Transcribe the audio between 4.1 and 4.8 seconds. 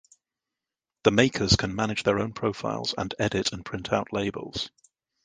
labels.